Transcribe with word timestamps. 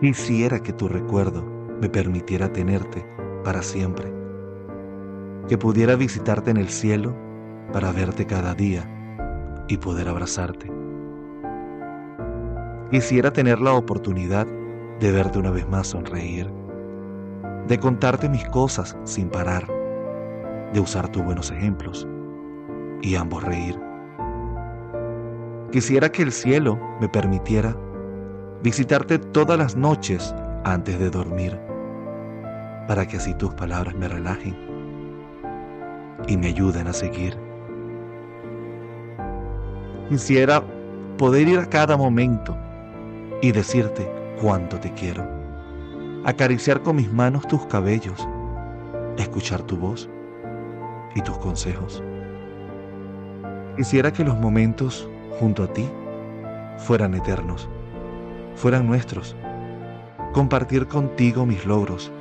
Quisiera 0.00 0.60
que 0.60 0.72
tu 0.72 0.88
recuerdo 0.88 1.44
me 1.78 1.90
permitiera 1.90 2.50
tenerte 2.50 3.04
para 3.44 3.60
siempre, 3.60 4.10
que 5.46 5.58
pudiera 5.58 5.94
visitarte 5.94 6.50
en 6.50 6.56
el 6.56 6.70
cielo 6.70 7.14
para 7.70 7.92
verte 7.92 8.24
cada 8.24 8.54
día 8.54 8.88
y 9.68 9.76
poder 9.76 10.08
abrazarte. 10.08 10.72
Quisiera 12.90 13.30
tener 13.30 13.60
la 13.60 13.74
oportunidad 13.74 14.46
de 15.00 15.12
verte 15.12 15.38
una 15.38 15.50
vez 15.50 15.68
más 15.68 15.88
sonreír, 15.88 16.50
de 17.68 17.78
contarte 17.78 18.30
mis 18.30 18.48
cosas 18.48 18.96
sin 19.04 19.28
parar, 19.28 19.66
de 20.72 20.80
usar 20.80 21.12
tus 21.12 21.22
buenos 21.22 21.50
ejemplos 21.50 22.08
y 23.02 23.16
ambos 23.16 23.44
reír. 23.44 23.78
Quisiera 25.70 26.10
que 26.10 26.22
el 26.22 26.32
cielo 26.32 26.80
me 27.02 27.08
permitiera 27.10 27.76
visitarte 28.62 29.18
todas 29.18 29.58
las 29.58 29.76
noches 29.76 30.34
antes 30.64 30.98
de 30.98 31.10
dormir, 31.10 31.58
para 32.86 33.06
que 33.06 33.16
así 33.16 33.32
tus 33.34 33.54
palabras 33.54 33.94
me 33.94 34.08
relajen 34.08 34.56
y 36.28 36.36
me 36.36 36.48
ayuden 36.48 36.86
a 36.86 36.92
seguir. 36.92 37.36
Quisiera 40.08 40.62
poder 41.16 41.48
ir 41.48 41.58
a 41.58 41.66
cada 41.66 41.96
momento 41.96 42.56
y 43.40 43.52
decirte 43.52 44.10
cuánto 44.40 44.78
te 44.78 44.92
quiero, 44.92 45.26
acariciar 46.24 46.82
con 46.82 46.96
mis 46.96 47.10
manos 47.10 47.46
tus 47.46 47.64
cabellos, 47.66 48.28
escuchar 49.16 49.62
tu 49.62 49.76
voz 49.76 50.10
y 51.14 51.22
tus 51.22 51.38
consejos. 51.38 52.02
Quisiera 53.76 54.12
que 54.12 54.24
los 54.24 54.38
momentos 54.38 55.08
junto 55.38 55.62
a 55.62 55.72
ti 55.72 55.88
fueran 56.76 57.14
eternos 57.14 57.68
fueran 58.60 58.86
nuestros, 58.86 59.34
compartir 60.34 60.86
contigo 60.86 61.46
mis 61.46 61.64
logros 61.64 62.12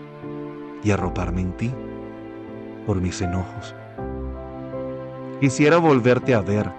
y 0.82 0.92
arroparme 0.92 1.42
en 1.42 1.52
ti 1.52 1.74
por 2.88 3.02
mis 3.02 3.22
enojos. 3.22 3.76
Quisiera 5.42 5.78
volverte 5.78 6.34
a 6.34 6.40
ver 6.40 6.72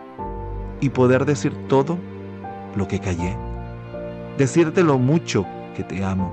y 0.81 0.89
poder 0.89 1.27
decir 1.27 1.53
todo 1.69 1.99
lo 2.75 2.89
que 2.89 3.01
callé, 3.01 3.37
decirte 4.39 4.83
lo 4.83 4.97
mucho 4.99 5.45
que 5.77 5.85
te 5.85 6.03
amo, 6.03 6.33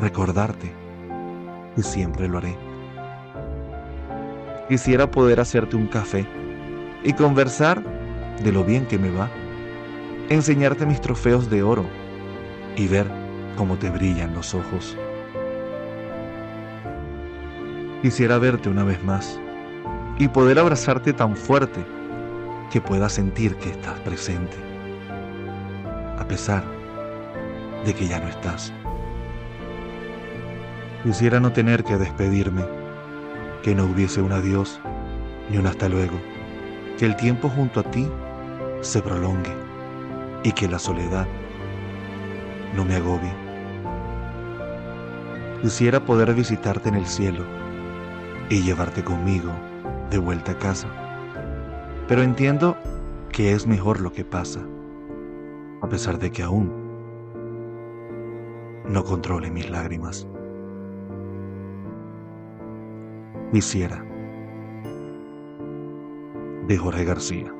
recordarte 0.00 0.72
y 1.76 1.82
siempre 1.82 2.26
lo 2.26 2.38
haré. 2.38 2.56
Quisiera 4.68 5.08
poder 5.08 5.38
hacerte 5.38 5.76
un 5.76 5.86
café 5.86 6.26
y 7.04 7.12
conversar 7.12 7.84
de 8.42 8.50
lo 8.50 8.64
bien 8.64 8.84
que 8.86 8.98
me 8.98 9.10
va, 9.10 9.30
enseñarte 10.28 10.86
mis 10.86 11.00
trofeos 11.00 11.48
de 11.48 11.62
oro 11.62 11.84
y 12.76 12.86
ver 12.88 13.06
cómo 13.56 13.76
te 13.76 13.90
brillan 13.90 14.34
los 14.34 14.54
ojos. 14.54 14.96
Quisiera 18.02 18.38
verte 18.38 18.68
una 18.68 18.84
vez 18.84 19.02
más 19.02 19.40
y 20.18 20.28
poder 20.28 20.58
abrazarte 20.58 21.12
tan 21.12 21.36
fuerte 21.36 21.84
que 22.70 22.80
puedas 22.80 23.12
sentir 23.12 23.56
que 23.56 23.70
estás 23.70 23.98
presente, 24.00 24.56
a 26.18 26.26
pesar 26.28 26.64
de 27.84 27.94
que 27.94 28.06
ya 28.06 28.20
no 28.20 28.28
estás. 28.28 28.72
Quisiera 31.02 31.40
no 31.40 31.52
tener 31.52 31.84
que 31.84 31.96
despedirme, 31.96 32.64
que 33.62 33.74
no 33.74 33.84
hubiese 33.84 34.20
un 34.20 34.32
adiós 34.32 34.80
ni 35.50 35.58
un 35.58 35.66
hasta 35.66 35.88
luego, 35.88 36.18
que 36.98 37.06
el 37.06 37.16
tiempo 37.16 37.48
junto 37.48 37.80
a 37.80 37.84
ti 37.84 38.08
se 38.80 39.00
prolongue 39.00 39.54
y 40.42 40.52
que 40.52 40.68
la 40.68 40.78
soledad 40.78 41.26
no 42.74 42.84
me 42.84 42.96
agobie. 42.96 43.32
Quisiera 45.62 46.04
poder 46.04 46.34
visitarte 46.34 46.88
en 46.88 46.96
el 46.96 47.06
cielo 47.06 47.44
y 48.48 48.62
llevarte 48.62 49.02
conmigo 49.02 49.52
de 50.10 50.18
vuelta 50.18 50.52
a 50.52 50.58
casa, 50.58 50.88
pero 52.08 52.22
entiendo 52.22 52.76
que 53.32 53.52
es 53.52 53.66
mejor 53.66 54.00
lo 54.00 54.12
que 54.12 54.24
pasa, 54.24 54.60
a 55.82 55.88
pesar 55.88 56.18
de 56.18 56.30
que 56.30 56.42
aún 56.42 56.72
no 58.88 59.04
controle 59.04 59.50
mis 59.50 59.68
lágrimas. 59.68 60.26
Quisiera. 63.52 64.04
De 66.66 66.76
Jorge 66.76 67.04
García. 67.04 67.55